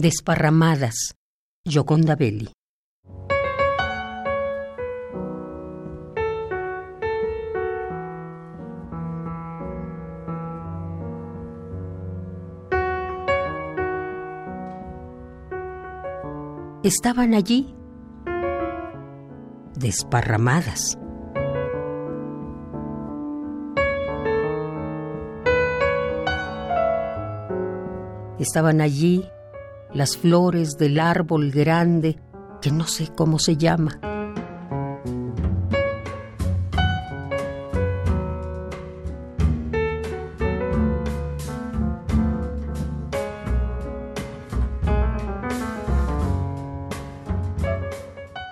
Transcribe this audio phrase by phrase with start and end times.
[0.00, 1.16] Desparramadas,
[1.64, 2.52] Gioconda Belli.
[16.84, 17.74] Estaban allí,
[19.74, 20.96] desparramadas.
[28.38, 29.28] Estaban allí
[29.94, 32.18] las flores del árbol grande
[32.60, 34.00] que no sé cómo se llama.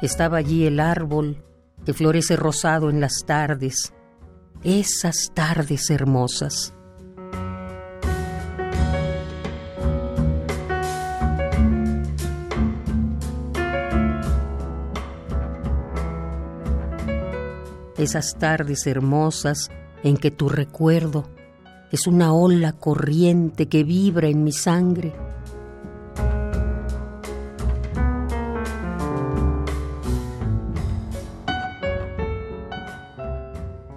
[0.03, 1.43] Estaba allí el árbol
[1.85, 3.93] que florece rosado en las tardes,
[4.63, 6.75] esas tardes hermosas.
[17.99, 19.71] Esas tardes hermosas
[20.03, 21.29] en que tu recuerdo
[21.91, 25.15] es una ola corriente que vibra en mi sangre.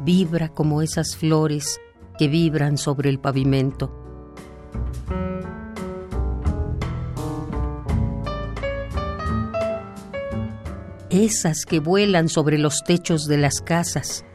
[0.04, 1.80] Vibra como esas flores
[2.18, 3.92] que vibran sobre el pavimento.
[11.10, 14.26] Esas que vuelan sobre los techos de las casas,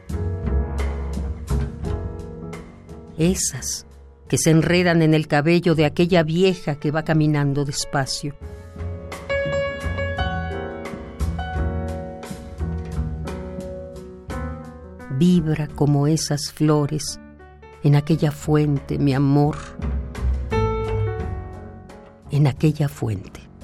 [3.17, 3.85] esas
[4.27, 8.35] que se enredan en el cabello de aquella vieja que va caminando despacio.
[15.17, 17.19] Vibra como esas flores
[17.83, 19.55] en aquella fuente, mi amor,
[22.31, 23.54] en aquella fuente.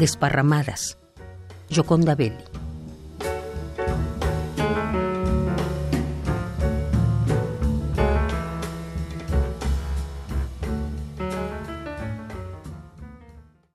[0.00, 0.98] Desparramadas.
[1.68, 2.49] Gioconda Belli.